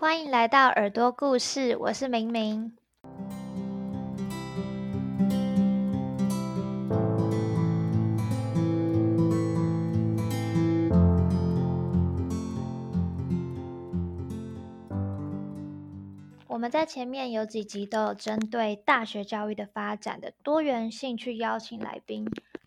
[0.00, 2.72] 欢迎来到耳朵故事，我是明明。
[16.46, 22.24] 我们在前面有几集都有针对大学教育的发展的多元性去邀请来宾。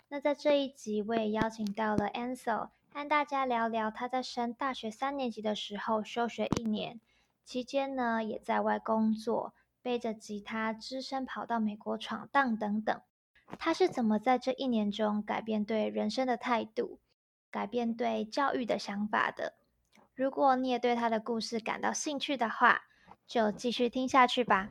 [0.09, 6.99] 那在这一集，我也邀请到了 Ansel，和大家聊聊他在升大学三年级的时候休学一年。
[7.43, 13.01] 期间呢，也在外工作，背着吉他，只身跑到美国闯荡等等。
[13.59, 16.99] 他是怎么在这一年中改变对人生的态度，
[17.49, 19.55] 改变对教育的想法的？
[20.15, 22.83] 如果你也对他的故事感到兴趣的话，
[23.27, 24.69] 就继续听下去吧。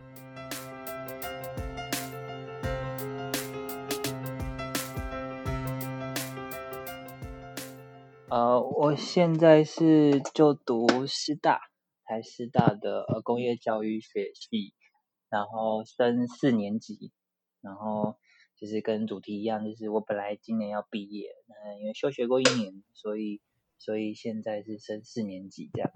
[8.29, 11.70] 呃，我现在是就读师大。
[12.11, 14.75] 台师大的呃工业教育学系，
[15.29, 17.13] 然后升四年级，
[17.61, 18.17] 然后
[18.57, 23.41] 就是跟主题一样，就是我本来今年要毕业，那因为休学过一年，所以
[23.79, 25.93] 所以现在是升四年级这样。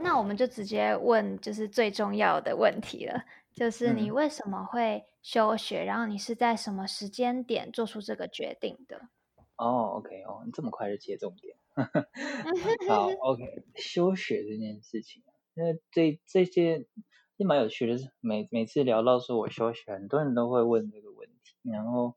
[0.00, 3.22] 那我们就直接问，就是最重要的问题了，
[3.52, 5.84] 就是你为什么会休学？
[5.84, 9.10] 然后你是在什么时间点做出这个决定的？
[9.56, 11.54] 哦，OK，哦，你这么快就切重点。
[12.88, 15.22] 好， OK，休学这件事情，
[15.54, 16.86] 因为这这些
[17.36, 17.98] 是蛮有趣的。
[17.98, 21.70] 是每每次聊到说我休学，很多人都会问这个问题。
[21.70, 22.16] 然后，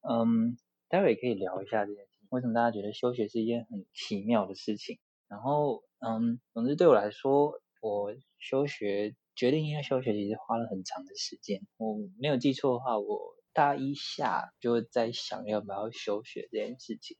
[0.00, 0.56] 嗯，
[0.88, 4.98] 待会也可以聊一下这件事情，为什么大家觉得休学是一件很奇妙的事情？
[5.28, 11.60] 然后，嗯，总之对我来说，我休学决定要休学，其实花了很长的时间。
[11.76, 17.16] 我没有记错的话，我大一下就在想要不要休学这件事情。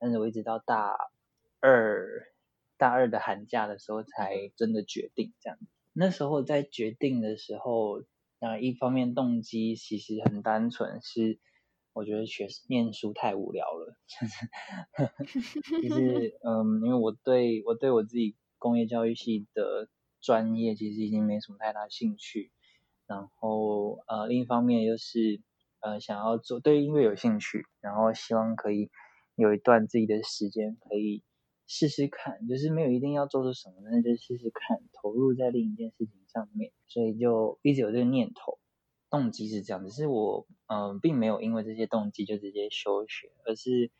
[0.00, 0.96] 但是我一直到大
[1.60, 2.26] 二
[2.78, 5.58] 大二的寒假的时候才真的决定这样。
[5.92, 8.02] 那时候在决定的时候，
[8.38, 11.38] 那一方面动机其实很单纯，是
[11.92, 19.90] 我觉得学念书太无聊了，就是就 是嗯，因为我对我对我自己工业教育系的
[20.22, 22.50] 专业其实已经没什么太大兴趣。
[23.06, 25.42] 然后呃，另一方面又是
[25.80, 28.90] 呃想要做对音乐有兴趣，然后希望可以。
[29.40, 31.22] 有一段自己的时间可以
[31.66, 38.58] 试试看，就是没有一定要做出什么，那就试试看，投入在另一件事情上面，所以就一直有这个念头，
[39.08, 43.90] 动机是这样，只是我嗯，并没有因为这些动机就直接休学，而是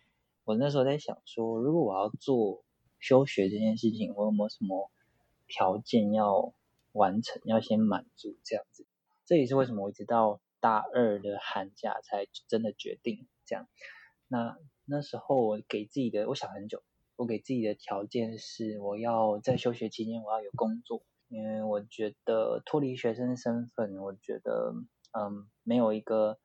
[0.44, 2.62] 我那时候在想说，如果我要做
[2.98, 4.90] 休学这件事情，我有没有什么
[5.48, 6.52] 条件要
[6.92, 8.84] 完成，要先满足这样子，
[9.24, 13.68] 这也是为什么我一直到大二的寒假才真的决定这样，
[14.28, 14.58] 那。
[14.90, 16.82] 那时候我给自己的，我想很久，
[17.14, 24.74] 我给自己的条件是，我要在休学期间我要有工作，因为我觉得脱离学生身份，我觉得
[25.12, 26.40] 嗯没有一个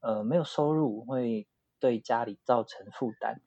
[0.00, 1.46] 呃没有收入会
[1.80, 3.40] 对家里造成负担。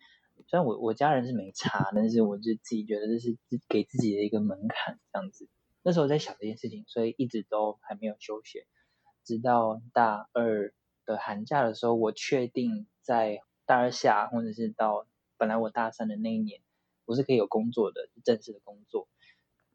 [0.47, 3.37] 虽然我我家人是没差，但是我就自己觉得这是
[3.69, 5.47] 给自己的一个门槛这样子。
[5.83, 8.65] 那时候在想这件事情，所以一直都还没有休学，
[9.23, 10.73] 直到大二
[11.05, 13.43] 的寒假的时候，我确定在。
[13.67, 15.05] 大二下，或者是到
[15.35, 16.61] 本来我大三的那一年，
[17.03, 19.09] 我是可以有工作的，正式的工作。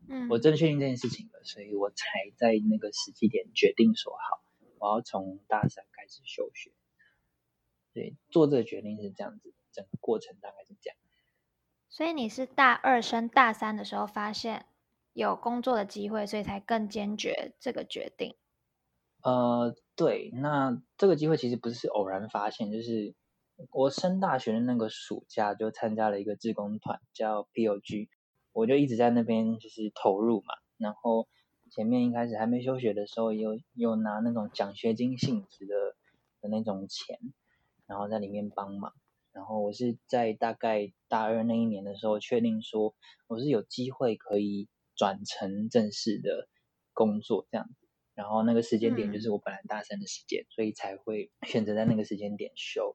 [0.09, 4.43] 嗯，我真的确定这件事情了，所以我才在那个时机点决定说好，
[4.79, 6.73] 我要从大三开始休学。
[7.93, 10.97] 对，做这个决定是这样子，整个过程大概是这样。
[11.91, 14.65] 所以你是大二升大三的时候发现
[15.13, 18.35] 有工作的机会，所以才更坚决这个决定。
[19.23, 23.15] 呃，对，那这个机会其实不是偶然发现，就是。
[23.71, 28.09] 我升大学的那个暑假就参加了一个志工团，叫 POG，
[28.53, 30.55] 我就一直在那边就是投入嘛。
[30.79, 31.29] 然后
[31.71, 35.75] 前面一开始还没休学的时候，有有拿那种奖学金性质的
[36.41, 37.19] 的那种钱，
[37.87, 38.93] 然后在里面帮忙。
[39.33, 42.95] 然后我是在大概大二那一年的时候，确定说
[43.29, 46.49] 我是有机会可以转成正式的
[46.93, 47.89] 工作这样子。
[48.15, 52.95] 然后那个时间点就是我本来大三的时间，所以才会选择在那个时间点休。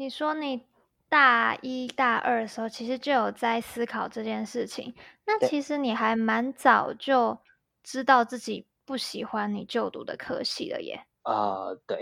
[0.00, 0.62] 你说你
[1.10, 4.94] 大一大二的时候，其实就有在思考这件事情。
[5.26, 7.38] 那其实你还蛮早就
[7.82, 11.04] 知道自己不喜欢你就读的科系了耶。
[11.20, 12.00] 啊，对。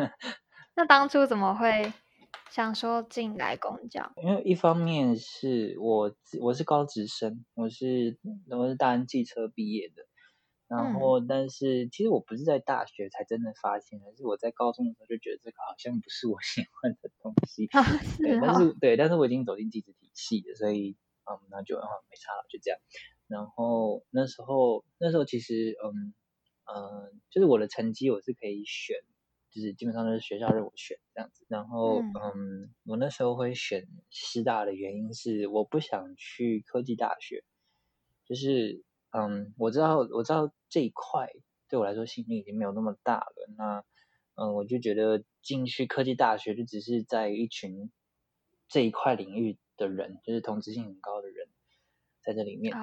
[0.74, 1.92] 那当初怎么会
[2.48, 4.10] 想说进来公教？
[4.22, 6.10] 因为一方面是我
[6.40, 8.16] 我是高职生，我是
[8.48, 10.07] 我是大安汽车毕业的。
[10.68, 17.68] 然后，但是其实我不是在大学才真的发现，而是我在高中的时候就觉得这个好像不是我 喜欢的东西。
[18.18, 22.78] 对，但是对，但是我已经走进地质体系了，所以嗯，那就没差了，就这样。
[23.28, 26.12] 然后那时候那时候其实嗯
[26.66, 28.96] 呃，就是我的成绩我是可以选，
[29.50, 31.46] 就是基本上都是学校让我选这样子。
[31.48, 37.42] 然后嗯，我那时候会选师大的原因是我不想去科技大学，
[38.26, 38.82] 就是
[39.18, 41.32] 嗯，我知道我知道这一块
[41.68, 43.48] 对我来说吸引力已经没有那么大了。
[43.56, 43.84] 那
[44.34, 47.90] 嗯，我就觉得进去科技大学就只是在一群
[48.68, 51.48] 这一块领域的人，就是同质性很高的人。
[52.20, 52.76] 在这里面，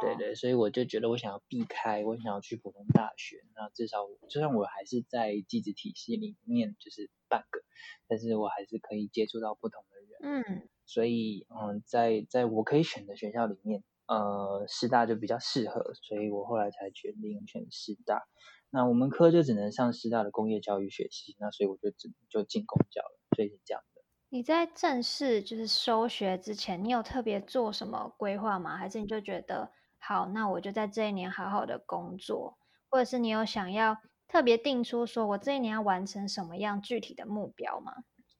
[0.00, 3.42] 对对，所以我就觉得我想要避开，我想要去普通大学。
[3.56, 7.64] 那至少，就算我还是在机子体系里面，就是半个，
[8.06, 10.44] 但是我还是可以接触到不同的人。
[10.44, 18.22] 嗯，所以，嗯，在在我可以选的学校里面，呃，师大就比较适合，所以我后来才决定选师大。
[18.70, 24.02] 那我们科就只能上师大的工业教育学系，那所以我就只能就进工教了，所以是这样的。
[24.30, 28.76] 你在正式就是收学之前，你有特别做什么规划吗？
[28.78, 32.56] 还是你就觉得好，那我就在这一年好好的工作，
[32.88, 37.92] 或者是你有想要特别定出说我这一年要完成什么样具体的目标吗？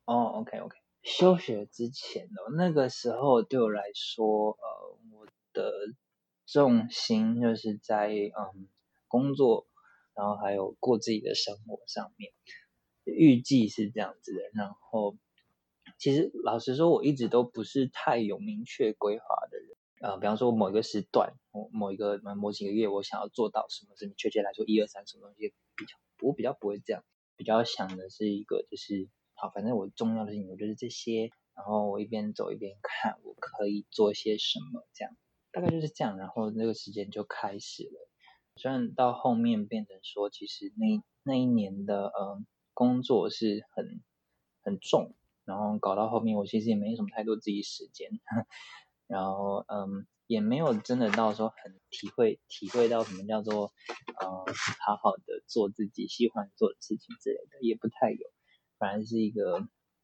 [0.06, 4.81] 哦，OK OK，休学之前哦，那个时候对我来说，呃，我
[5.52, 5.72] 的
[6.46, 8.68] 重心就是在嗯
[9.08, 9.66] 工作，
[10.14, 12.32] 然后还有过自己的生活上面，
[13.04, 15.16] 预计是这样子的，然后。
[15.98, 19.76] 其实老实说，我一直都不是太有明确规划的人。
[20.00, 27.04] 呃，比方说某一个时段，某某一个某几个月，我想要做到什么事情，确切来说，一二三什么东西比较，我比较不会这样，
[27.36, 35.16] 比较想的是一个就是，好，反正我重要的事情，我就是这些，然后我一边走一边看，我可以做些什么，这样，
[35.52, 38.08] 大概就是这样，然后那个时间就开始了。
[38.56, 42.42] 虽然到后面变成说，其实那那一年的呃
[42.74, 44.02] 工作是很
[44.62, 45.14] 很重。
[45.44, 48.08] 然后搞到后面，我其实也没什么太多自己时间，
[49.08, 53.72] 然后嗯，也没有真的到说很体会体会到什么叫做
[54.20, 54.28] 呃
[54.86, 58.30] 好好的做自己喜欢做的事情之类的，也不太有，
[58.78, 59.58] 反而是一个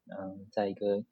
[0.07, 1.05] 嗯，在一个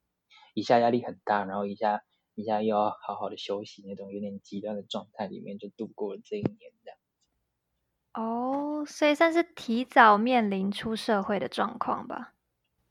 [0.55, 2.03] 一下压力很大，然后一下
[2.37, 6.99] 一下又要好好的休息那种有点极端的状态里面，就度过了这一年这样。
[8.15, 12.35] 哦，所以算是提早面临出社会的状况吧。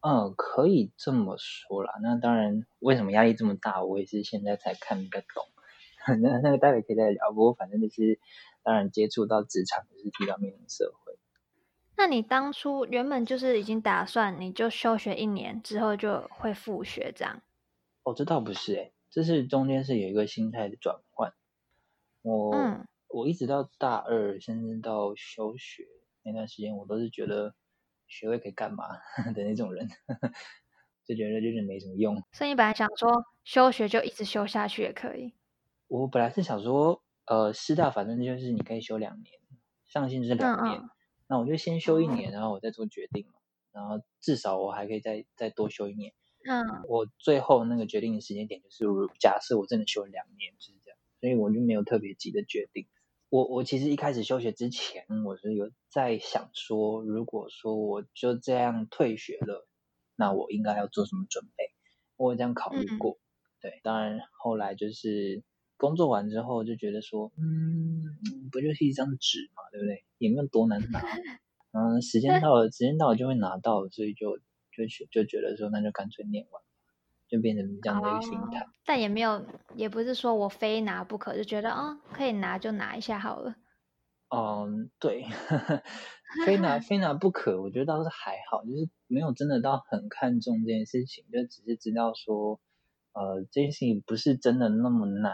[0.01, 1.93] 嗯，可以这么说啦。
[2.01, 5.43] 那当然，为什么压力这么大，我也是现在才看得懂。
[6.21, 7.31] 那那个待会可以再聊。
[7.31, 8.19] 不过反正就是，
[8.61, 11.17] 当然接触到职场就是提早面临社会。
[11.97, 17.41] 那你当初原本就是已经打算，你就休学一年之后就会复学这样？
[18.03, 21.33] 哦，这倒不是诶，这是中间是有一个心态的转换。
[22.21, 22.53] 我
[23.07, 25.87] 我一直到大二，甚至到休学
[26.23, 27.55] 那段时间，我都是觉得。
[28.07, 28.85] 学位可以干嘛
[29.33, 29.89] 的那种人，
[31.07, 32.21] 就觉得就是没什么用。
[32.33, 35.33] 所以你本来想说休学就一直休下去也可以。
[35.87, 39.39] 我本来是想说，呃，师大反正就是你可以休两年，
[39.87, 40.83] 上限是两年，
[41.25, 43.39] 那我就先休一年，然后我再做决定嘛。
[43.71, 46.13] 然后至少我还可以再再多休一年。
[46.45, 46.83] 嗯。
[46.87, 48.85] 我最后那个决定的时间点就是，
[49.19, 52.87] 假设我真的休了两年，就是这样，所以我就没有特别急的决定。
[53.29, 59.67] 我我其实一开始休学之前，我是有在想说，如果说我就这样退学了，
[60.15, 61.71] 那我应该要做什么准备？
[62.17, 63.17] 我有这样考虑过。
[63.61, 65.43] 对，当然后来就是
[65.75, 68.03] 工作完之后就觉得说，嗯，
[68.51, 70.05] 不就是一张纸嘛，对不对？
[70.19, 71.01] 也没有多难拿。
[71.73, 74.39] 嗯，时间到了，时间到了就会拿到，所以就
[74.75, 76.61] 就就觉得说，那就干脆念完。
[77.27, 83.55] 就变成这样的一个心态，但也没有，也不是说我非拿不可，就觉得哦，可以拿就拿一下好了。
[84.29, 85.25] 嗯，对，
[86.45, 92.59] 非拿非拿不可，我觉得倒是还好，就是没有真的到很看重这件事情，就只是知道说，
[93.13, 95.33] 呃，这件事情不是真的那么难，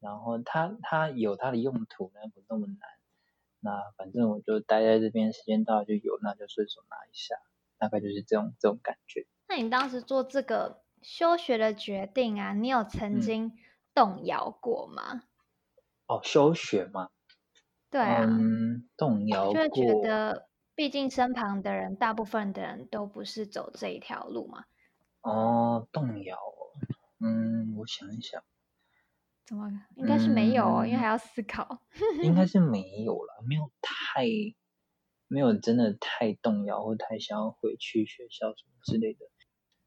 [0.00, 2.78] 然后它它有它的用途，但不那么难。
[3.60, 7.36] 那反正我就待在这边，时间到了就有，那就顺手拿一下，
[7.78, 9.26] 大概就是这种这种感觉。
[9.48, 10.82] 那你当时做这个？
[11.04, 13.52] 休学的决定啊，你有曾经
[13.92, 15.24] 动摇过吗？
[16.06, 17.10] 哦，休学吗？
[17.90, 24.64] 对啊，嗯动摇过，就觉得毕竟身旁的人，大部分的人都不是走这一条路嘛。
[25.20, 26.38] 哦，动摇，
[27.20, 28.42] 嗯，我想一想，
[29.44, 31.80] 怎么应该是没有哦，因为还要思考。
[32.22, 34.24] 应该是没有了，没有太，
[35.28, 39.26] 没有真的太动摇或太想要回去学校什么之类的，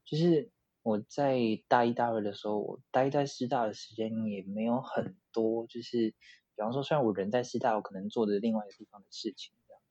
[0.04, 0.50] 就是。
[0.84, 1.36] 我在
[1.68, 6.14] 大一、大二的时候，我待在师大的时间也没有很多，就是
[6.56, 9.86] 比方说，虽然我人在师大，我可能做的另外一个地方的事情这样子。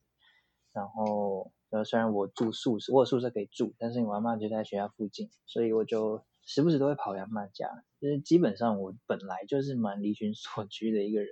[0.74, 7.70] 然后，呃，虽然我住宿舍，我有宿舍可以住，但是我阿妈就在学校附近，所以我就时不时都会跑阿妈家。
[8.02, 11.30] 就是基本上我本来就是蛮离群所居的一个人，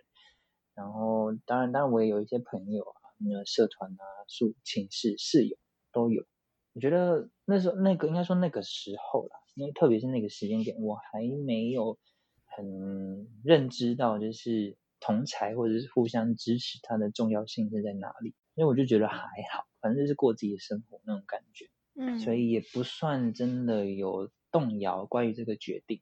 [0.76, 5.58] 然后当然，当然我也有一些朋友啊，那社团啊、宿寝室室友
[5.92, 6.26] 都有。
[6.74, 11.98] 我觉得那时候那个应该说那个时候啦，因为特别是那个时间点，我还没有
[12.46, 18.36] 很认知到就是同才或者是互相支持它的重要性是在哪里。
[18.56, 19.18] 因为我就觉得还
[19.52, 21.70] 好，反正就是过自己的生活那种感觉，
[22.00, 26.02] 嗯，所以也不算真的有动摇关于这个决定，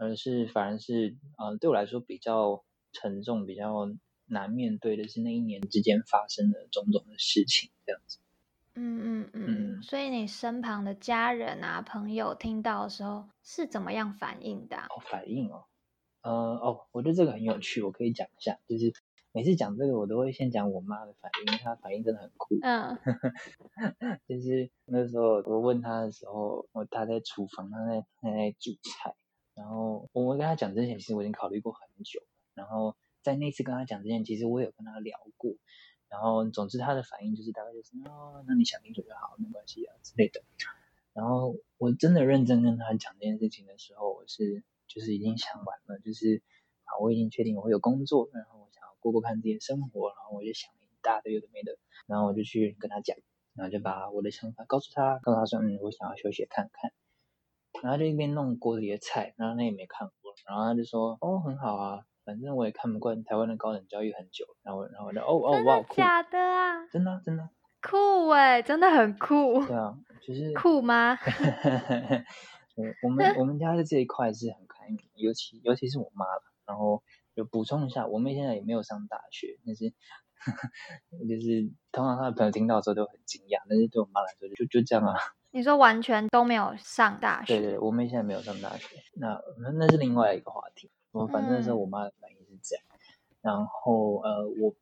[0.00, 3.86] 而是反而是呃对我来说比较沉重、比较
[4.30, 8.18] 难面对的是那一年之间发生的种种的事情，这样子。
[8.74, 14.76] 嗯嗯嗯，所以你身旁的家人啊、朋友听到的时候是怎么样反应的？
[14.76, 15.64] 哦，反应哦，
[16.22, 18.92] 呃哦，我觉得这个很有趣，我可以讲一下，就是
[19.32, 22.56] 每次讲这个，我都会先讲我妈的反应，因为她反应真的很酷。
[22.62, 22.96] 嗯，
[24.28, 29.14] 就是那时候我问她的时候，我她在厨房，她在她在煮菜，
[29.54, 32.22] 然后我跟她讲之前，其实我已经考虑过很久，
[32.54, 35.54] 然后在那次跟他讲之前，其实我有跟他聊过。
[36.08, 40.42] 然后，总之他的反应就是大概就是哦，那你想清楚就好，没关系啊之类的。
[41.12, 46.42] 然后我真的认真跟他讲这件事情的时候，我是就是已经想完了，就是
[46.82, 53.16] 啊，我已经确定我会有工作，然后我想要过过看自己的生活，然后我就想一大堆有的没的，然后我就去跟他讲，
[53.54, 56.92] 然后就把我的想法告诉他，告诉他说，嗯，我想要休息看看。
[57.82, 62.04] 然后就一边弄锅里的菜，然后他也没看过，然后他就说，哦，很好啊。
[62.24, 67.48] 反正我也看不惯台湾的高等教育很久，然后然后就哦哦哇，假的啊，真的真的
[67.82, 69.64] 酷哎，真的很酷。
[69.66, 71.16] 对啊，就是 酷吗？
[73.02, 76.42] 我们我们家的这一块是很开明，尤其尤其是我妈了。
[76.66, 77.02] 然后
[77.34, 79.92] 就补充一下，我妹现在也没有上大学，但是
[81.28, 85.14] 就是通常她的朋友听到之后都很惊讶，但是对我妈来说就就这样啊。
[85.50, 87.58] 你说完全都没有上大学？
[87.58, 90.88] 对对，我妹现在没有上大学，那那那是另外一个话题。
[91.12, 92.84] 我反正那时候我妈的反应是这样，
[93.42, 94.74] 然后呃，我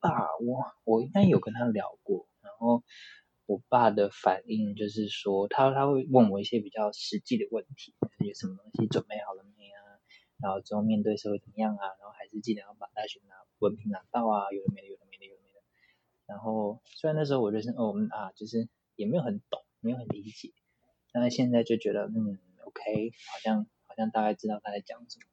[0.00, 2.82] 爸我我应该有跟他聊过，然后
[3.46, 7.94] 我爸的反应就是说，他他会问我一些比较实际的问题，
[8.26, 10.00] 有什么东西准备好了没啊？
[10.38, 11.86] 然后之后面对社会怎么样啊？
[12.00, 14.50] 然后还是记得要把大学拿文凭拿到啊？
[14.50, 15.60] 有的没的，有的没的，有的没的。
[16.26, 20.52] 然后虽然那时候我就是哦啊，就是也没有很懂，没有很理解，
[21.12, 25.26] 但是现在就觉得嗯，OK，好像好像大概知道他在讲什么。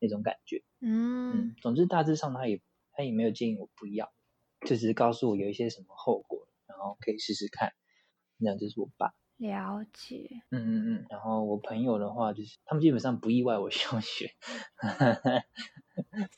[0.00, 2.60] 那种感觉，嗯，总之大致上他也
[2.92, 4.12] 他也没有建议我不要，
[4.62, 7.72] 就只是告诉我有一些什么后果，然后可以试试看。
[8.38, 11.06] 那这是我爸了解，嗯嗯嗯。
[11.08, 14.30] 然后我朋友的话，就是他们基本上不意外我休学，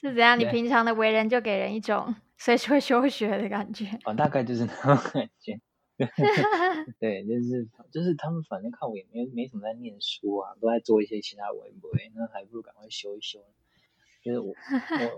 [0.00, 0.38] 是怎样？
[0.38, 5.60] 你 平常的为人就给人一种 随时会休学的感觉，哦，大概就是那种感觉。
[7.00, 13.40] 对，就是就是他们反正看我也没没什么在念书啊，都在做一些其他微博，那还不如赶快修一修。
[14.22, 14.54] 就是我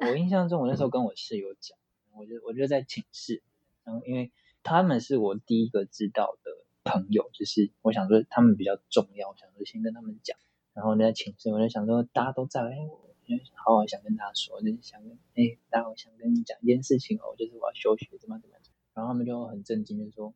[0.00, 1.76] 我我印象中，我那时候跟我室友讲，
[2.16, 3.42] 我就我就在寝室，
[3.84, 4.32] 然后因为
[4.62, 6.50] 他们是我第一个知道的
[6.82, 10.38] 朋友，就是我想说他们比较重要，我想说先跟他们讲。
[10.72, 13.14] 然后在寝室，我就想说大家都在，哎，我
[13.54, 18.56] 好好想跟大家说，就是想跟哎，大家我想跟你讲一件事情哦，就是我要休学，怎么怎么。
[18.94, 20.32] 然后他们就很震惊，就说。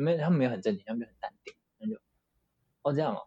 [0.00, 2.00] 没，他们没有很正经，他们就很淡定，那就
[2.82, 3.20] 哦这样哦，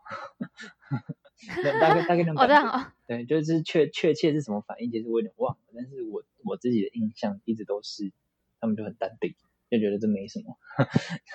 [1.79, 8.11] 大概大概那种感觉，对，就是确确切是什么反应，其实我有点忘了，但是我我自己的印象一直都是
[8.59, 9.35] 他们就很淡定，
[9.69, 10.57] 就觉得这没什么，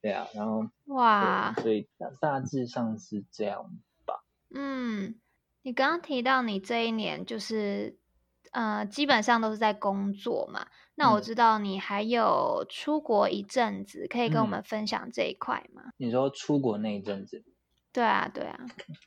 [0.00, 3.70] 对啊，然后哇，所以大大致上是这样
[4.04, 4.24] 吧。
[4.54, 5.18] 嗯，
[5.62, 7.98] 你刚刚提到你这一年就是
[8.52, 10.68] 呃，基本上都是在工作嘛。
[10.98, 15.92] 那我知道你还有出国一阵子，可以跟我们分享这一块吗？
[15.98, 17.44] 你说出国那一阵子？
[17.92, 18.58] 对啊，对啊。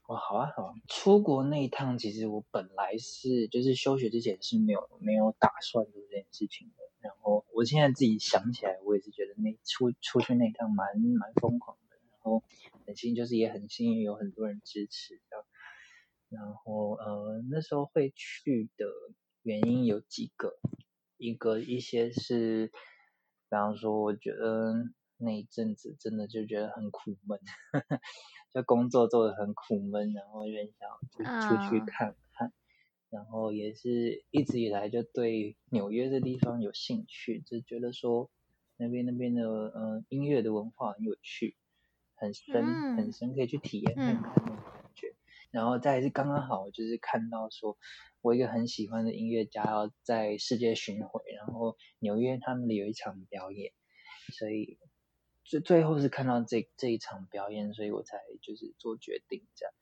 [0.07, 0.73] 哇，好啊，好啊。
[0.87, 6.83] 出国那一趟，其实我本来是就是休学之前是没有没有打算做这件事情的。
[6.99, 11.97] 然后我现在自己想起来，我也是觉得那出出去那一趟蛮蛮疯狂的。
[12.11, 12.43] 然后
[12.85, 15.45] 很幸就是也很幸运有很多人支持的。
[16.29, 18.85] 然后呃那时候会去的
[19.41, 20.59] 原因有几个。
[21.19, 22.71] 一个一些是，比
[23.49, 24.73] 方说，我觉得
[25.17, 27.37] 那一阵子真的就觉得很苦闷，
[28.53, 31.23] 就工作做的很苦闷，然后有点想出
[31.69, 32.53] 去看看，
[33.09, 38.31] 然后也是一直以来就对纽约这地方有兴趣，就觉得说
[38.77, 39.43] 那边那边的
[39.75, 41.57] 嗯音乐的文化很有趣，
[42.15, 45.13] 很深很深，可以去体验看看那种感觉，
[45.51, 47.77] 然后再是刚刚好就是看到说。
[48.21, 53.71] 我一个很喜欢的音乐家要在世界巡回，然后纽约他那里有一场表演，
[54.33, 54.77] 所以
[55.45, 59.73] 最最后是看到这这一场表演，所以我才就是做决定这样，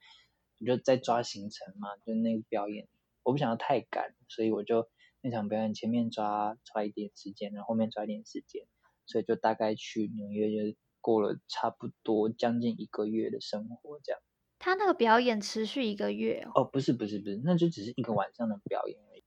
[0.60, 2.88] 我就在抓行程嘛，就那个表演
[3.24, 4.88] 我不想要太赶，所以我就
[5.22, 8.68] 那场表演前面抓抓一点时间，然后后面抓一点时间，
[9.08, 14.22] 所以就大概去纽约就过了差不多将近一个月的生活这样。
[14.60, 16.62] 他那个表演持续一个月哦？
[16.62, 19.24] 哦，不是不是不是，那就只是一个晚上的表演而已，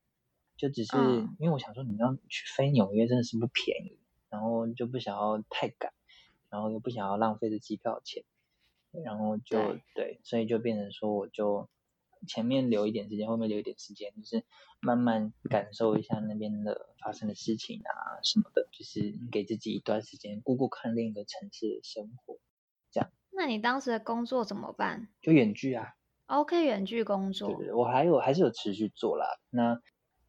[0.57, 0.97] 就只是
[1.39, 5.93] 因为我想说你要去飞纽约真的是不便宜，然后就不想要太赶，
[6.49, 8.25] 然后又不想要浪费的机票钱，
[9.05, 9.59] 然后就
[9.95, 11.69] 对，所以就变成说我就。
[12.29, 14.45] 前面留一点时间，后面留一点时间，就是
[14.79, 22.39] 慢慢感受一下那边的发生的事情啊什么的，就是给自己一段时间，顾顾看另一个城市的生活。
[23.41, 25.09] 那你当时的工作怎么办？
[25.23, 25.95] 就远距啊。
[26.27, 27.49] OK，远距工作。
[27.49, 29.25] 对对，我还有还是有持续做啦。
[29.49, 29.81] 那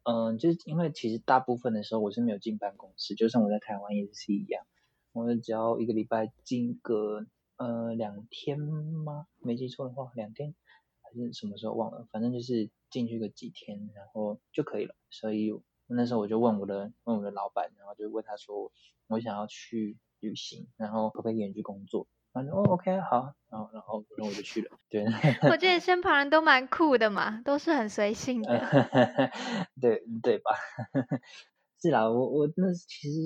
[0.04, 4.64] 嗯，就是因为其实大部分的时候我是没有进办公室，就算我在台湾也是一样，
[5.12, 7.26] 我只要一个礼拜进个
[7.58, 9.26] 呃两天吗？
[9.40, 10.54] 没记错的话，两天
[11.02, 11.12] 还。
[11.14, 12.08] 是什么时候忘了？
[12.10, 14.94] 反正就是进去个几天，然后就可以了。
[15.10, 15.52] 所以
[15.86, 18.72] 那时候我就问我的问我的老板，然后就问他说，
[19.08, 22.06] 我想要去旅行，然后可不可以远距工作？
[22.32, 24.70] 反正哦，OK，好，然后然后然后我就去了。
[24.88, 25.04] 对，
[25.50, 28.48] 我觉得身旁人都蛮酷的嘛，都是很随性的。
[29.80, 30.50] 对对吧？
[31.80, 33.18] 是啦，我我那其实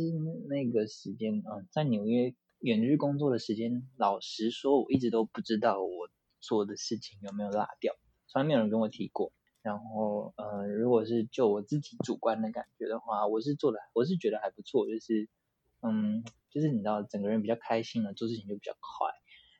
[0.49, 6.09] 那个时间啊，在纽约远距工作的时间，老实说，我一直都不知道我。
[6.39, 7.97] 做的事情有没有落掉？
[8.29, 9.33] 从来没有人跟我提过。
[9.63, 14.87] 然后，呃，如果是就我自己主观的感觉的话，我是做的，我是觉得还不错。
[14.87, 15.29] 就是，
[15.83, 16.23] 嗯，
[16.57, 19.13] 就是你知道，整个人比较开心了，做事情就比较快。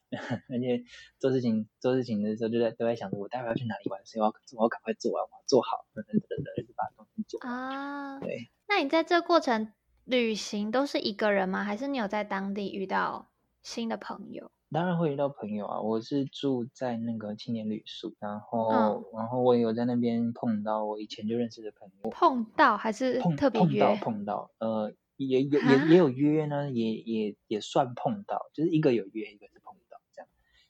[0.49, 0.83] 而且
[1.19, 8.19] 做事情做事情的时候，就在都在想着我待会要去哪里玩，所以我要我要赶快做完，我要做好，等等等等，就把东西做啊。
[8.21, 8.49] 对。
[8.67, 9.73] 那你在这过程
[10.05, 11.63] 旅行都是一个人吗？
[11.63, 13.29] 还是你有在当地遇到
[13.63, 14.51] 新的朋友？
[14.73, 15.81] 当然会遇到朋友啊！
[15.81, 22.11] 我是住在那个青年旅宿，然后，然后我也有在那边碰到我以前就认识的朋友。
[22.11, 23.81] 碰到还是特别约？
[23.81, 30.29] 碰到碰到，呃，也也也也有约呢，也也也算碰到，就是一个有约，一个是碰到这样。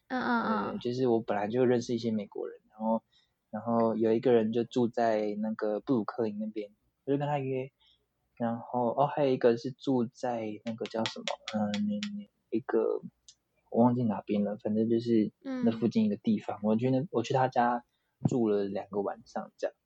[0.08, 0.42] 嗯嗯
[0.72, 0.78] 嗯。
[0.78, 3.02] 就是我本来就认识一些美国人，然后，
[3.50, 6.70] 然后有一个人就住在那个布鲁克林那边，
[7.04, 7.70] 我就跟他约。
[8.36, 11.24] 然后哦，还有一个是住在那个叫什么？
[11.54, 11.72] 嗯，
[12.50, 13.02] 一个。
[13.68, 16.60] 我忘记哪边了，反正就是那附近一个地方。
[16.62, 17.84] 我觉得我去他家
[18.26, 19.76] 住了两个晚上这样。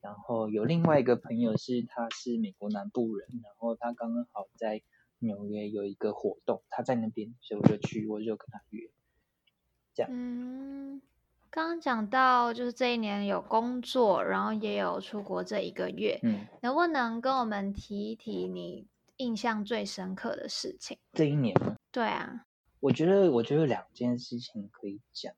[0.00, 4.82] 然后有另外一个朋友是他是美国南部人，然后他刚刚好在
[5.18, 8.88] 纽约有一个活动，他在那边，所以我就去，我就跟他约。
[9.94, 10.10] 这样。
[10.12, 11.02] 嗯，
[11.50, 20.96] 刚刚讲到就是这一年有工作，然后也有出国这一个月，嗯，能不能跟我们提一提你印象最深刻的事情？
[21.12, 21.76] 这一年吗？
[21.90, 22.44] 对啊。
[22.80, 25.34] 我觉得，我觉得两件事情可以讲，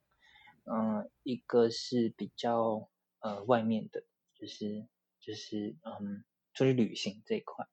[0.65, 2.87] 嗯，一个是比较
[3.21, 4.03] 呃外面的，
[4.41, 4.87] 就是
[5.19, 6.23] 就是嗯
[6.55, 7.67] 出去旅行这一块，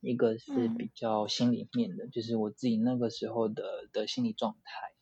[0.00, 4.94] 一个是比较心里面的，就是我自己那个时候的的心理状态，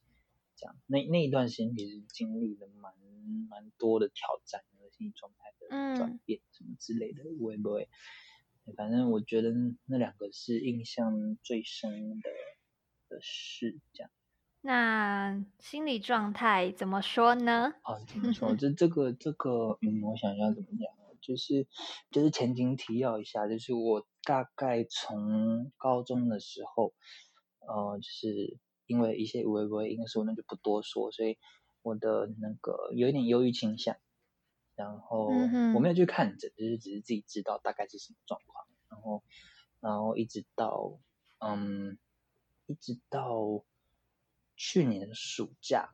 [0.56, 2.94] 这样那那一段时间其实经历了蛮
[3.50, 7.88] 蛮多的挑战和心理状态的转变什么之类的，会不会？
[8.74, 9.52] 反正我觉得
[9.84, 12.30] 那两个是印象最深的。
[13.08, 14.10] 的事，这样。
[14.66, 17.72] 那心理状态怎么说呢？
[17.82, 18.52] 啊， 怎么说？
[18.56, 20.92] 这这个这个，嗯，我想一下怎么讲。
[21.20, 21.68] 就是
[22.10, 26.94] 就是前情提要一下，就是我大概从高中的时候，
[27.60, 31.12] 呃，就是因为一些微微因素，那就不多说。
[31.12, 31.38] 所以
[31.82, 33.96] 我的那个有一点忧郁倾向，
[34.74, 35.26] 然后
[35.74, 38.66] 我没有去看诊，就是只是自己知道大概是什么状况。
[38.88, 39.22] 然后
[39.80, 40.98] 然后一直到
[41.38, 41.96] 嗯。
[42.68, 43.62] 一直到
[44.56, 45.90] 去年暑假，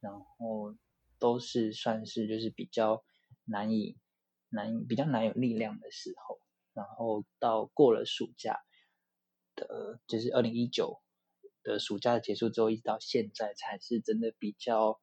[0.00, 0.74] 然后
[1.18, 3.04] 都是算是就是比较
[3.44, 3.98] 难以
[4.48, 6.40] 难比较难有力量的时候，
[6.72, 8.60] 然后到过了暑假
[9.54, 11.00] 的，就是二零一九
[11.62, 15.00] 的暑假结束之后，一直到现在才是真的比较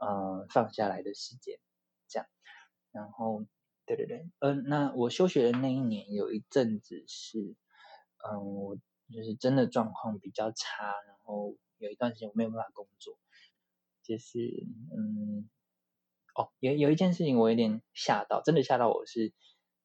[0.00, 1.60] 呃放下来的时间，
[2.08, 2.28] 这样。
[2.90, 3.44] 然后
[3.86, 7.54] 对对对，嗯，那我休学的那一年有一阵子是，
[8.24, 8.78] 嗯我。
[9.10, 13.18] 就是真的状况比较差，然后有一段时间我没有办法工作，
[14.02, 15.48] 就是嗯，
[16.34, 19.32] 哦，有有一件事情我有点吓到，真的吓到我是，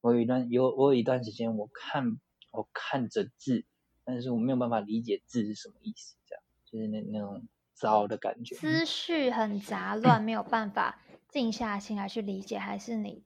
[0.01, 2.19] 我有一段有我有一段时间我看
[2.51, 3.65] 我看着字，
[4.03, 13.23] 但是我没有办法理解字是什么意思，这样就是那那种糟的感觉，思绪很杂乱，没有办法静下心来去理解，还是你？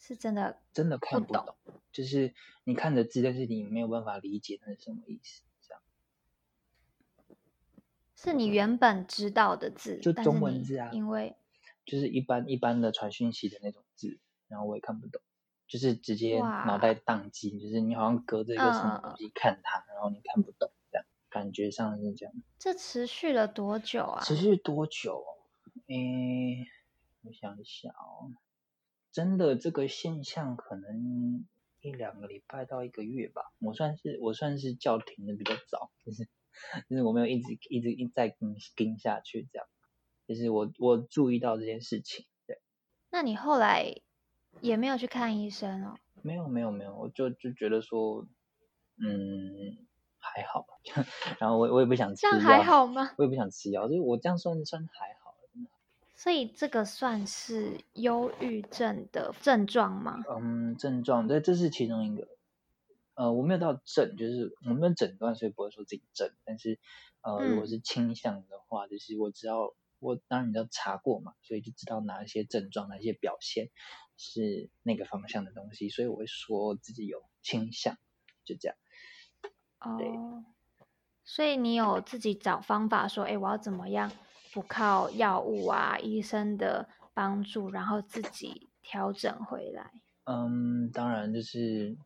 [0.00, 1.56] 是真的，真的看不懂，
[1.90, 2.32] 就是
[2.62, 5.42] 你看着字，但是你没有办法理解那是什么意思。
[8.20, 11.36] 是你原本知道的字，就中文字啊，因为
[11.86, 15.22] 就是一般一般的传讯息的那种字，然后我也看不懂，
[15.68, 22.34] 就是直接脑袋宕机，就是你好像隔着一个什么东西看它，然后你看不懂，这样感觉上是这样。
[22.58, 24.20] 这持续了多久啊？
[24.24, 25.24] 持续多久？
[25.86, 26.66] 诶，
[27.22, 28.34] 我想一下哦，
[29.12, 31.46] 真的这个现象可能
[31.80, 33.52] 一两个礼拜到一个月吧。
[33.60, 36.26] 我算是我算是叫停的比较早，就是
[36.88, 39.66] 就是我没有一直一直一再跟跟下去这样，
[40.26, 42.26] 就是我我注意到这件事情。
[42.46, 42.60] 对，
[43.10, 44.00] 那你后来？
[44.60, 45.94] 也没有去看医生哦。
[46.22, 48.26] 没有没有没有，我就就觉得说，
[48.96, 49.76] 嗯，
[50.18, 50.66] 还好。
[51.38, 52.32] 然后我 我也不想吃药。
[52.32, 53.12] 这样还好吗？
[53.18, 55.36] 我也不想吃药，就我这样算算还好。
[56.16, 60.24] 所以这个算是忧郁症的症状吗？
[60.28, 62.26] 嗯，症状，对，这是其中一个。
[63.18, 66.30] 呃，我没有到症，就是我没有诊断，所以不会说自己症。
[66.44, 66.78] 但是，
[67.22, 73.70] 呃，如果是倾向的话，就是我知道我当然你要查过嘛，所以就知道哪一些症状，哪一些表现。
[74.20, 77.96] 是那个方向的东西，所以我会说自己有倾向，
[78.44, 78.76] 就这样。
[79.78, 80.44] 哦，
[81.24, 84.10] 所以你有自己找方法说，哎，我要怎么样
[84.52, 89.92] 不靠药物啊、医生的帮助，然后自己调整回来？
[90.24, 91.96] 嗯，当然就是，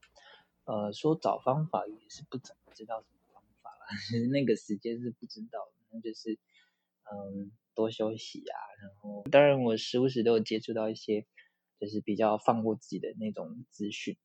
[0.64, 3.86] 呃，说找方法也是不怎么知道什么方法啦，
[4.32, 6.38] 那个时间是不知道的，那就是，
[7.10, 11.26] 嗯，多休息啊，然后当然我时不时都有接触到一些。
[11.80, 14.16] 就是比较放过自己的那种资讯，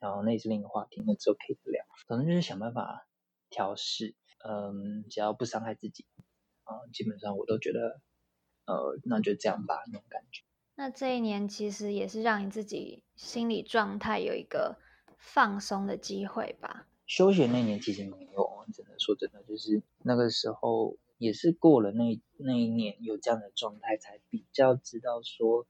[0.00, 1.84] 然后那是另一个话题，那之后可以聊。
[2.08, 3.06] 反正就是想办法
[3.50, 6.06] 调试，嗯，只要不伤害自己，
[6.62, 8.00] 啊，基本上我都觉得，
[8.64, 10.42] 呃，那就这样吧，那种感觉。
[10.76, 14.78] 那这一年其实也是让你自己心理状态有一个
[15.24, 16.86] 放松的机会吧？
[17.06, 25.66] 休学那年其实没有，真的说真的，就是那个时候也是过了那那一年有这样的状态，才比较知道说。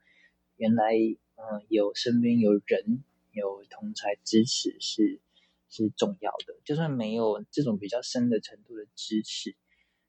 [0.56, 5.20] 原来，嗯，有身边有人有同才支持是
[5.68, 6.54] 是重要的。
[6.64, 9.56] 就算没有这种比较深的程度的支持，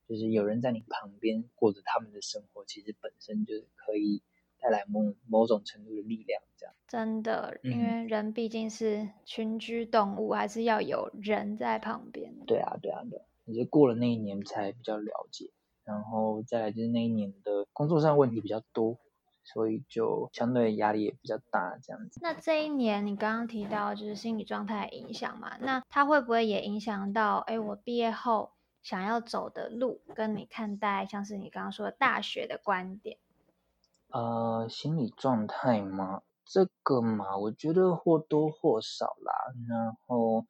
[0.07, 4.21] 就是有人在你旁边过着他们的生活，其实本身就是可以
[4.59, 6.41] 带来某某种程度的力量。
[6.57, 12.33] 这样真的，因为人毕竟是群居动物，还是要有人在旁边。
[12.45, 13.21] 对啊，对啊，对。
[13.47, 15.51] 就是过了那一年才比较了解，
[15.83, 18.97] 然后再来就是那一年的工作上问题比较多。
[19.47, 22.19] 所以就相对压力也比较大，这样子。
[22.23, 25.55] 那这一年你刚刚提到就是心理状态影响嘛？
[25.61, 27.37] 那它会不会也影响到？
[27.45, 33.19] 哎，我毕业后想要走的路，跟你看待像是你刚刚说的大学的观点？
[34.15, 39.33] 呃，心理状态嘛，这个嘛，我觉得或多或少啦。
[39.67, 40.45] 然后，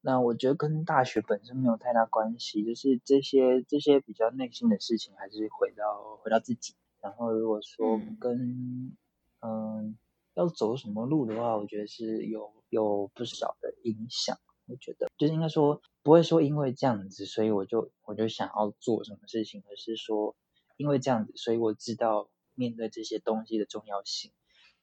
[0.00, 6.76] 那我觉得跟大学本身没有太大关系，就是这些这些比较内心的事情，还是回到回到自己。
[7.00, 8.96] 然后如果说跟
[9.40, 9.98] 嗯
[10.34, 14.38] 要走什么路的话，我觉得是有有不少的影响。
[14.68, 20.36] 我觉得就是应该说不会说因为这样子，所以我就我就想要做什么事情，而是说
[20.76, 24.32] 因为这样子，所以我知道面对这些东西的重要性，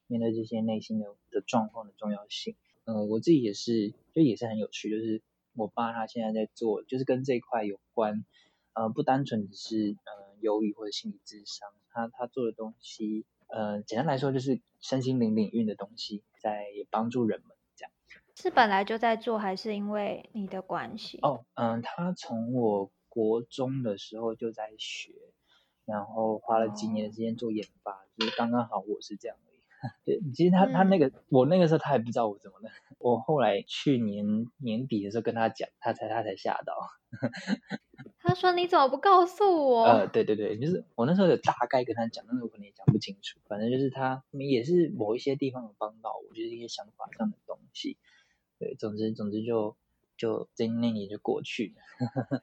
[0.06, 2.56] 面对这些内心的的状况的重要性。
[2.84, 5.22] 嗯，我自己也是，就也是很有趣，就是
[5.54, 8.24] 我爸他现在在做，就是跟这一块有关，
[8.72, 11.72] 呃，不单纯只是嗯忧郁或者心理智商。
[11.90, 17.92] 他他做的东西，呃，简单来说就是身心灵领域的东西，在帮助人们这样。
[18.34, 21.18] 是本来就在做，还是因为你的关系？
[21.20, 25.12] 哦，嗯，他从我国中的时候就在学，
[25.84, 29.58] 然后花了几年的时间做研发，就是刚刚好我是这样而已。
[30.06, 36.74] 对，其实他他那个我那个时候他还不知道我怎么了， 我后来去年年底的时候跟他讲，他才他才吓到。
[38.24, 43.40] 他说：“你怎么不告诉我？”呃，对对对，就是我那时候有大概跟他讲，但是我可能也讲不清楚。
[43.48, 47.98] 反正就是他也是某一些地方有帮到我，就是一些想法上的东西。
[48.60, 49.76] 对，总之总之就
[50.16, 52.42] 就这那年就过去了。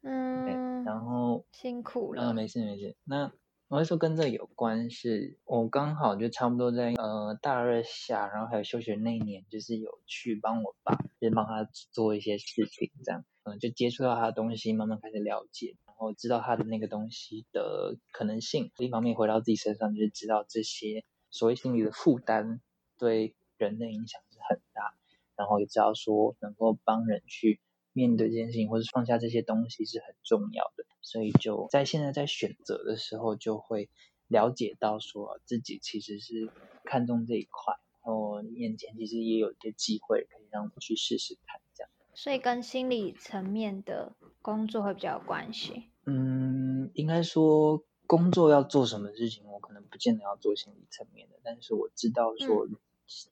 [0.04, 2.32] 嗯，然后辛苦了。
[2.32, 2.96] 嗯，没事没事。
[3.04, 3.32] 那
[3.68, 13.24] 我会说跟这有关，是我刚好就差不多在呃大二下，然后还有休学那一年，就是有去帮我爸，就是帮他做一些事情，这样。
[13.44, 18.70] 嗯就接触到他的东西，慢慢开始了解，然后知道他的那个东西的可能性。
[18.76, 22.60] 一方面回到自己身上，就是知道这些所谓心理的负担
[22.98, 24.94] 对人的影响是很大，
[25.34, 27.58] 然后也知道说能够帮人去
[27.98, 30.84] 面对这件事情，或者放下这些东西是很重要的。
[31.00, 33.90] 所以就在现在在选择的时候，就会
[34.28, 36.48] 了解到说自己其实是
[36.84, 41.90] 看重这一块，然后眼前其实也有一些机会可以让我去试试看这样。
[42.14, 45.90] 所以跟心理层面的工作会比较有关系。
[46.06, 52.68] 嗯，应该说工作要做什么事情，我可能不见得要做心理层面的，但是我知道说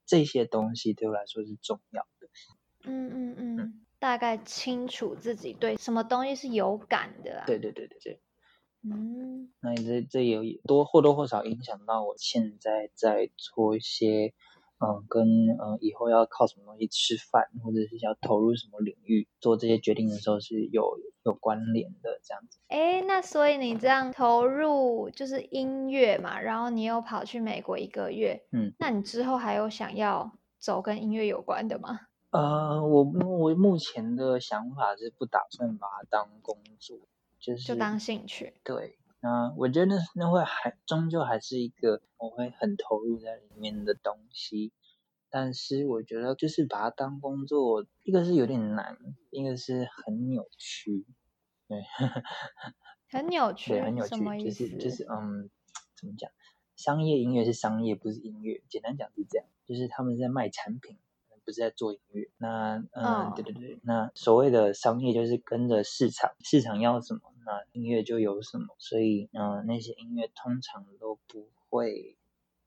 [0.06, 2.28] 这些东西对我来说是重要的。
[2.84, 7.44] 嗯嗯嗯，大概清楚自己对什么东西是有感的。
[7.46, 8.20] 对对对对对。
[8.82, 14.34] 嗯，那这这有多或多或少影响到我现在在做一些。
[14.78, 22.58] 嗯，跟嗯以后要靠什么东西吃饭，或者是要投入什么领域做这些决定的时候是有有关联的这样子。
[22.68, 32.00] 哎，那所以你这样投入就是音乐嘛，然后你又跑去美国一个月，嗯，那你之后还有想要走跟音乐有关的吗？
[32.36, 36.98] 呃，我我目前的想法是不打算把它当工作，
[37.38, 38.54] 就是就当兴趣。
[38.62, 38.98] 对。
[39.20, 44.72] 那我觉得那会还终究还是一个我会很投入在里面的东西，
[45.30, 48.96] 但是我觉得就是把它当工作，一个是有点难，
[49.30, 51.06] 一个是很扭曲，
[51.66, 51.82] 对，
[53.10, 55.50] 很扭曲，对，很扭曲，就是就是嗯，
[55.96, 56.30] 怎么讲？
[56.76, 58.62] 商业音乐是商业，不是音乐。
[58.68, 60.98] 简单讲是这样，就是他们在卖产品，
[61.46, 62.28] 不是在做音乐。
[62.36, 67.20] 那嗯，对对对，那所谓的商业就是跟着市场，市场要什么？
[67.46, 72.16] 那音乐就有什么，所以嗯，那些音乐通常都不会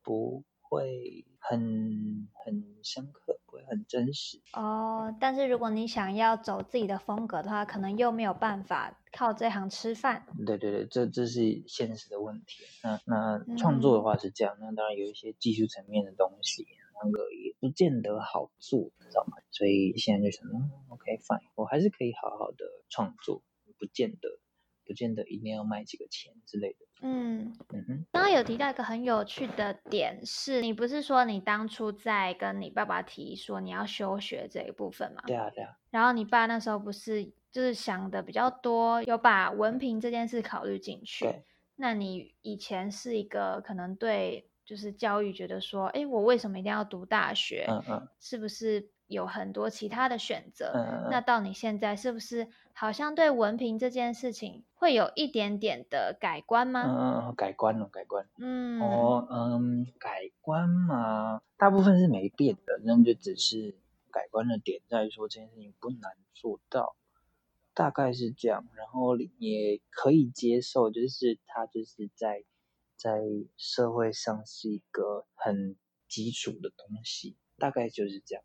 [0.01, 5.13] 不会很很深刻，不会很真实哦。
[5.19, 10.25] 但是如果你想要走自己的风格的话，可能又没有办法靠这行吃饭。
[10.45, 12.63] 对对对，这这是现实的问题。
[12.81, 16.65] 那那创作的话是这样，那当然有一些技术层面的东西，
[17.03, 19.37] 那个也不见得好做，你知道吗？
[19.51, 20.47] 所以现在就想
[20.89, 23.41] ，OK fine，我还是可以好好的创作，
[23.77, 24.39] 不见得。
[24.85, 26.77] 不见得一定要卖几个钱之类的。
[27.03, 35.21] 嗯嗯哼，刚刚有提到一个很有趣的点，是你不是说你当初在跟你爸爸提说你要休学这一部分吗？
[35.27, 35.77] 对啊对啊。
[35.91, 41.25] 然后你爸那时候不是就是想的比较多，有把文凭这件事考虑进去。
[41.25, 41.43] 对。
[41.75, 47.65] 那你以前是一个可能对就是教育觉得说，哎，我为什么一定要读大学？
[47.67, 48.07] 嗯嗯。
[48.19, 48.91] 是不是？
[49.09, 56.83] 有很多其他的选择，嗯那到你现在是不是好像对文凭这件事情会有一点点的改观吗？
[56.85, 58.27] 嗯，改观了，改观。
[58.37, 63.75] 嗯，哦，嗯，改观嘛，大部分是没变的，那就只是
[64.11, 66.95] 改观的点在于说这件事情不难做到，
[67.73, 72.43] 大概是这样，然后也可以接受，就是他就是在
[72.99, 73.21] 在
[73.55, 75.77] 社会上是一个很
[76.09, 78.43] 基础的东西，大概就是这样。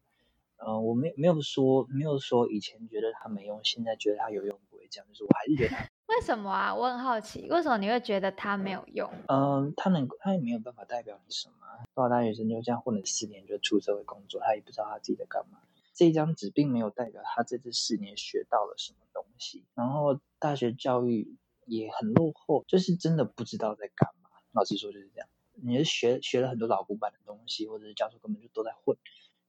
[0.58, 6.72] 呃，我没没有说没有说以前觉得它没用，现在觉得它有用不会这样，就是我还是觉得 为什么啊？
[6.72, 9.10] 我很好奇，为什么你会觉得它没有用？
[9.26, 11.56] 嗯，它能它也没有办法代表你什么。
[11.92, 15.58] 高大学生就这样混了四年就出社会工作，他也不知道他自己在干嘛。
[15.92, 19.64] 这张纸并没有代表他在这四年学到了什么东西。
[19.74, 21.36] 然后大学教育
[21.66, 24.23] 也很落后，就是真的不知道在干嘛。
[24.54, 28.96] 老实说就是这样，你是学学了很多老古板的东西，或者是教授根本就都在混。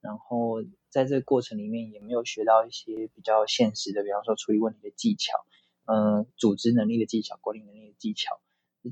[0.02, 5.46] 然后在这个过程里面也没有学到一些比较现实的，比方说处理问题的技巧，
[5.86, 8.40] 嗯，组织能力的技巧，管理能力的技巧，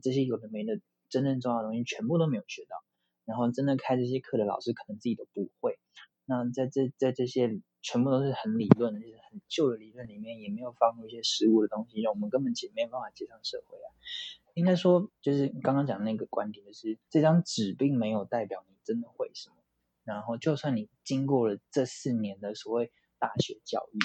[0.02, 2.84] 这些有的没的真正重要的东西全部都没有学到。
[3.26, 5.80] 然后真正开这些课的老师可能自己都不会。
[6.26, 13.88] 那在这在这些全部都是很理论的、就是很旧的理论里面，也没有放入一些实物的东西，让我们根本接没办法接上社会啊。
[14.54, 19.56] 应该说，就是刚刚讲那个观点，就是这张纸并没有代表你真的会什么。
[20.04, 24.00] 然后，就算你经过了这四年的所谓大学教育，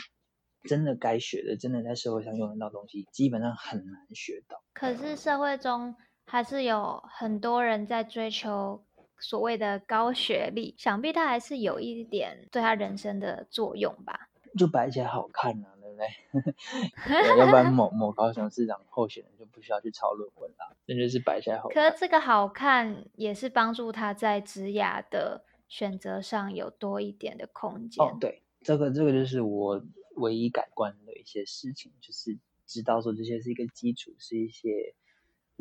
[0.68, 4.62] 真的该学的，真的在社会上用得到东西，基本上很难学到。
[4.72, 8.84] 可是社会中还是有很多人在追求
[9.18, 14.28] 所谓的高学历，想必他还是有一点对他人生的作用吧？
[14.56, 17.38] 就摆起来好看啊，对？
[17.38, 21.68] 要不然某某高雄市长候选人就不需要去抄论文了，那就是摆起来好。
[21.68, 25.44] 可是这个好看也是帮助他在职涯的。
[25.68, 29.84] 选择上有多一点的空间哦，对，这个这个就是我
[30.14, 34.94] 唯一改观的一些事情，就是知道说这些是一个基础，是一些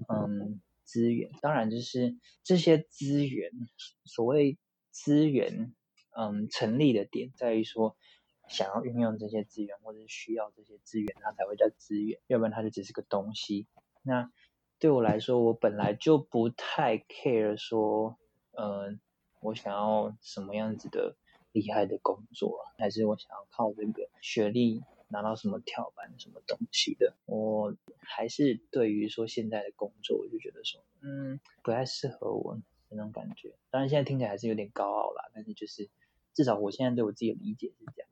[0.07, 1.31] 嗯资源。
[1.41, 3.51] 当然，就是这些资源，
[4.05, 4.57] 所谓
[4.91, 5.73] 资源，
[6.17, 7.97] 嗯，成立的点在于说，
[8.47, 13.67] 想要运用这些资源，或者是需要这些资源，它才会叫资源，要不然它就只是个东西。
[14.03, 14.31] 那
[14.79, 18.17] 对我来说，我本来就不太 care 说，
[18.51, 18.99] 嗯。
[19.39, 21.15] 我想要什么样子的
[21.51, 27.15] 厉害的工作，还是我想要靠这个学历拿到什么跳板什么东西的？
[27.27, 33.53] 我还是对于说现在的工作，我就觉得说，嗯，不太适合我那种感觉。
[33.69, 35.87] 当然现在听起来还是有点高傲啦，但是就是
[36.33, 38.06] 至少我现在对我自己的理解是这样。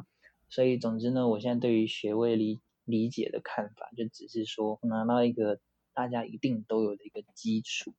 [0.56, 5.60] 所以总之呢，我现在对于学位理理解的看法，就只是说拿到一个
[5.94, 7.94] 大家一定都有的一个基础，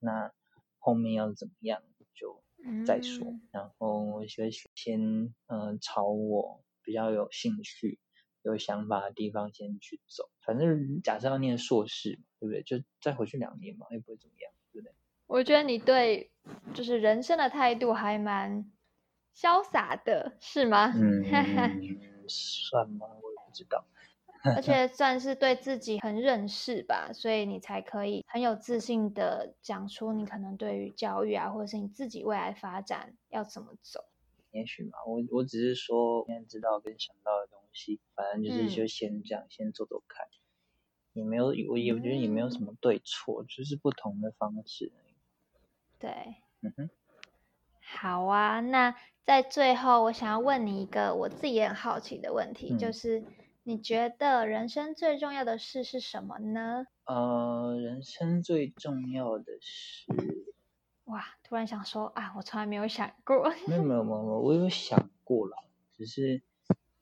[0.00, 0.30] 那
[0.78, 1.82] 后面要怎么样
[2.14, 2.42] 就。
[2.86, 3.38] 再说。
[3.52, 7.98] 然后我就先嗯朝我比较有兴趣、
[8.40, 10.30] 有想法的地方先去走。
[10.40, 12.62] 反正假设要念硕士，对不对？
[12.62, 14.94] 就再回去两年嘛，也不会怎么样，对不对？
[15.26, 16.30] 我觉得你对
[16.72, 18.64] 就是人生的态度还蛮
[19.34, 20.92] 潇洒的，是吗？
[20.94, 21.22] 嗯，
[22.28, 23.06] 算吗？
[23.22, 23.84] 我也不知道。
[24.56, 34.04] 而且算是对自己很认识吧，所以你才可以很有自信的讲出你可能对于教育啊，或者是你自己未来发展要怎么走。
[34.50, 40.26] 也许嘛，我我只是说现在知道跟想到的东西，反正就是就先这样，先做做看，
[41.14, 44.92] 也没有我也觉得也没有什么对错，就是不同的方式。
[45.98, 46.10] 对，
[46.60, 46.90] 嗯哼，
[47.96, 53.24] 好啊，那在最后我想要问你一个我自己也很好奇的问题，就是。
[53.66, 56.86] 你觉得人生最重要的事是什么呢？
[57.06, 60.04] 呃，人生最重要的事，
[61.04, 63.50] 哇，突然想说啊，我从来没有想过。
[63.66, 65.56] 没有没有没有，我有想过了，
[65.96, 66.42] 只是，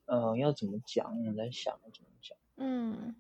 [0.05, 1.05] 呃，要怎么讲？
[1.27, 2.39] 我在想怎么讲。
[2.55, 3.17] 嗯，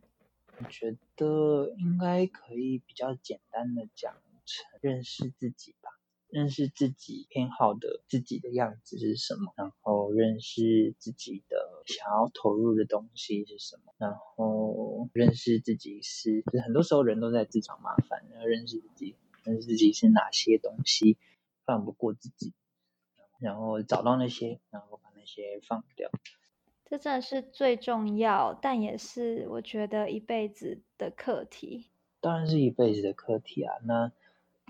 [0.59, 5.91] 我觉得应该可以比较简单的讲成认识自己吧。
[6.33, 19.15] 认识自己偏好的自己的样子是什么，然后认识自己的想要投入的东西是什么，然后认识自己是，就是很多时候人都在自找麻烦，然后认识自己，
[19.45, 21.19] 认识自己是哪些东西
[21.67, 22.55] 放不过自己，
[23.39, 26.11] 然后找到那些，然后把那些放掉，
[26.87, 31.91] 这真的是最重要，但也是我觉得一辈子的课题。
[32.23, 34.11] 当然是一辈子的课题啊，那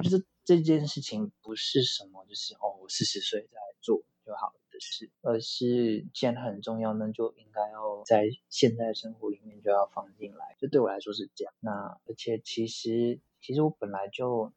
[0.02, 0.26] 就是。
[0.44, 10.56] 这件事情不是什么，就是哦，我四十岁再来做就好的事，而是既然它很重要，那就应该要在现在生活里面就要放进来。
[10.58, 11.54] 这对我来说是这样。
[11.60, 14.52] 那而且其实，其实我本来就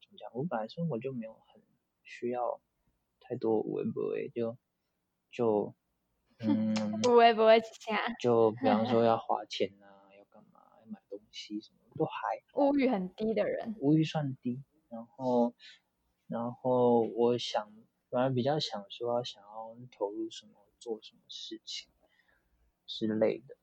[0.00, 0.30] 怎么讲？
[0.34, 1.62] 我本来生活就没有很
[2.02, 2.60] 需要
[3.20, 4.56] 太多无为不为，就
[5.30, 5.74] 就
[6.40, 6.74] 嗯，
[7.08, 7.96] 无为不为钱。
[8.20, 10.60] 就比方说要花钱啊，要干嘛？
[10.80, 14.60] 要买东西什么都还物欲很低的人，物欲算低。
[14.90, 15.54] 然后，
[16.26, 17.72] 然后我想，
[18.10, 21.88] 反而比较想说，想要投入什么，做什么事情
[22.86, 23.56] 之类的。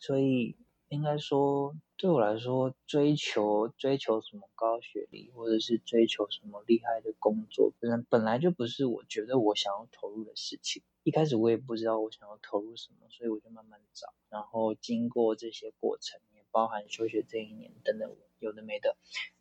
[0.00, 0.56] 所以
[0.88, 10.82] 应该说，对我来说，追求追求什么高学历，或者是追求什么厉害的工作，本本来就不是我觉得我想要投入的事情。
[11.02, 14.12] 一开始我也不知道我想要投入什么，所以我就慢慢找。
[14.28, 18.96] 然后经过这些过程，也包含休学这一年等等，有的没的。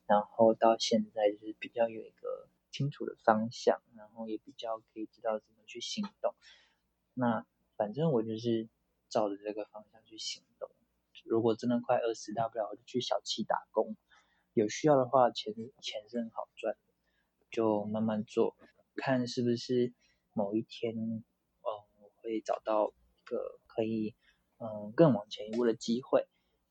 [0.06, 6.36] 然后到现在就是比较有一个清楚的方向，然后也比较可以知道怎么去行动。
[7.14, 8.70] 那反正我就是
[9.10, 10.70] 照着这个方向去行动。
[11.26, 13.96] 如果真的快饿死，大不了我就去小企打工。
[14.54, 16.94] 有需要的话，钱钱是很好赚的，
[17.52, 18.56] 就慢慢做，
[18.96, 19.94] 看是不是
[20.34, 21.24] 某一天，嗯，
[21.62, 24.16] 我会找到一个可以，
[24.58, 26.28] 嗯，更往前一步的机会。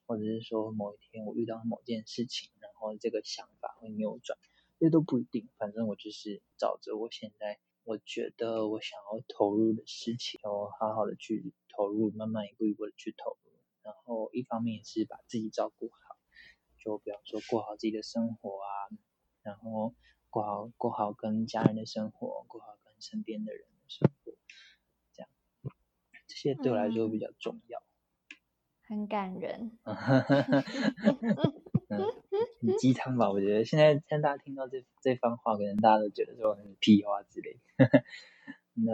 [0.08, 4.38] 或者是说某一天我遇到某件事情，然后这个想法会扭转，
[4.80, 5.50] 这都不一定。
[5.58, 13.52] 反正我就是找着我现在我觉得我想要投入的事情，我好好的去投入，慢慢一步一步的去投入。
[13.82, 16.16] 然后一方面也是把自己照顾好，
[16.82, 18.88] 就比方说过好自己的生活啊，
[19.42, 19.94] 然后
[20.30, 24.32] 过好过好跟家人的生活，过好跟身边的人的生活，
[25.12, 25.30] 这样
[26.26, 27.67] 这些对我来说比较重要。
[28.88, 29.70] 很感人，
[31.90, 37.60] 嗯，鸡汤吧，我觉得现在现在大家听到这这番话，可能大家都觉得说很屁话之类，
[38.74, 38.92] 那。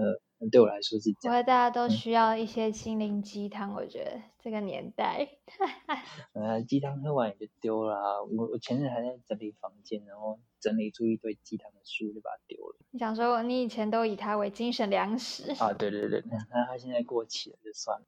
[0.50, 3.72] 对我来说是，因为大家都需要一些心灵鸡汤。
[3.72, 5.26] 我觉得这个年代，
[6.35, 8.22] 呃，鸡汤喝完也就丢了。
[8.24, 12.76] 我我前日还在整理房间，然后整理出一堆鸡汤的书，就把它丢了。
[12.90, 15.72] 你想说，你以前都以它为精神粮食啊？
[15.72, 18.04] 对对对，那它现在过期了，就算了。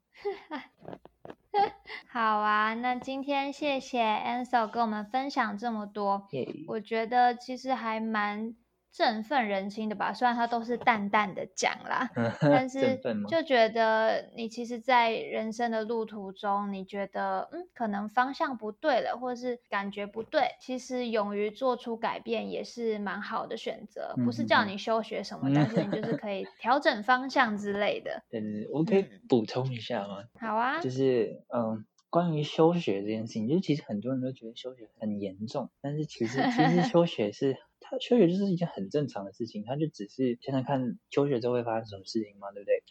[2.11, 6.27] 好啊，那今天谢谢 Ansel 跟我们分享这么多，
[6.67, 8.55] 我觉得其实还蛮。
[8.97, 12.09] 振奋人心的吧，虽然他都是淡淡的讲啦，
[12.41, 24.15] 但是就觉得你其实，在人生的路途中，你觉得嗯，可能方向不对了，或者是感觉不对，其实勇于做出改变也是蛮好的选择。
[24.25, 28.23] 不是叫你休学什么，但是你就是可以调整方向之类的。
[28.31, 30.23] 对对对，我可以补充一下吗？
[30.39, 37.55] 好啊，就是嗯，关于休学这件事情，就其实很多人都觉得休学很严重，但是其实其实 休学是。
[37.89, 42.83] 他休学就是一件很正常的事情，他就只是现在看休学之后会发生什么事情嘛，对不对？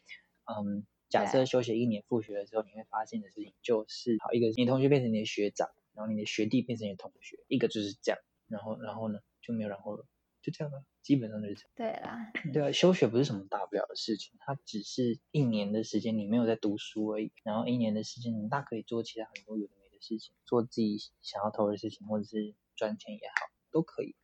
[0.45, 8.19] 嗯，假设休学一年复学的时候，你会发现的事情就是，好，一个你同学变成你的学长，然后你的学弟变成你的同学，一个就是这样，
[8.49, 10.07] 然后然后呢就没有然后了，
[10.43, 11.71] 就这样了，基本上就是这样。
[11.75, 23.35] 对啦，对啊，休学不是什么大不了的事情，它只是一年的时间你没有在读书而已，然后一年的时间你大可以做其他很多有的没的事情，做自己想要投的事情，或者是赚钱也好，
[23.71, 24.15] 都可以。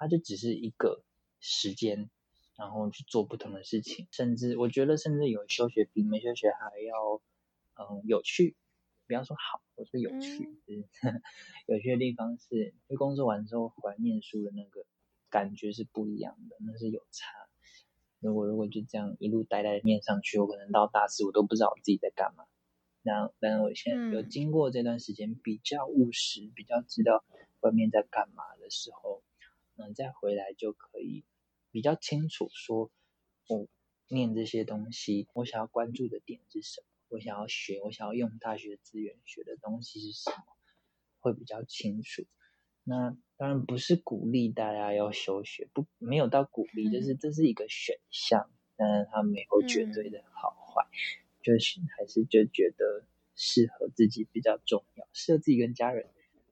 [0.00, 1.04] 它就只是一个
[1.40, 2.08] 时间，
[2.56, 7.20] 然后去做不同的事情，甚至我觉得甚至有休学比没休学还要
[7.74, 8.56] 嗯有趣。
[9.06, 10.88] 不要说好，我说有趣，就是
[11.66, 14.86] 有趣的地方是，因为工作完之后回来念书的那个
[15.28, 17.26] 感觉是不一样的，那是有差。
[18.20, 22.44] 如果如果就这样一路呆呆念上去，我可能到大四我都不知道我自己在干嘛。
[23.02, 27.24] 那但我现在有经过这段时间比较务实，比较知道
[27.60, 29.24] 外面在干嘛的时候，
[29.80, 31.24] 嗯，再回来就可以
[31.70, 32.90] 比较清楚说，
[33.48, 33.66] 我
[34.08, 36.86] 念这些东西，我想要关注的点是什么。
[37.08, 40.44] 我想要学，我想要用大学资源学的东西是什么，
[41.18, 42.24] 会比较清楚。
[42.84, 50.86] 那当然不是鼓励大家要休学，不没有到鼓励，就是这是一个选项，但是它没有绝对的好坏，
[51.42, 53.04] 就是还是就觉得
[53.34, 56.08] 适合自己比较重要，适合自己跟家人，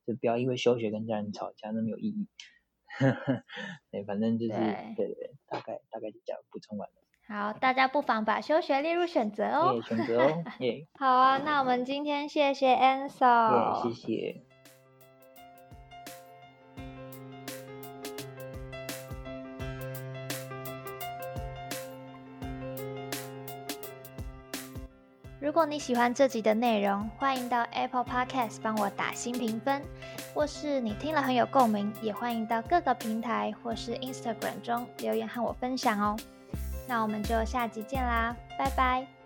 [0.06, 2.26] 就不要因为休学跟家人吵架，那没有意义。
[3.90, 4.52] 对，反正就是
[4.96, 6.94] 对对，大概大概就这样补充完了。
[7.28, 9.80] 好，大家不妨把休学列入选择哦。
[9.82, 10.86] 选择哦， 耶。
[10.98, 13.82] 好啊，那我们今天谢谢 Ansel。
[13.82, 14.42] 谢谢。
[25.40, 29.82] 如果你喜欢这集的内容，欢迎到 Apple Podcast 帮我打新评分，
[30.38, 36.16] 或是你听了很有共鸣，也欢迎到各个平台或是 Instagram 中留言和我分享哦。
[36.86, 39.17] 那我们就下集见啦，拜拜。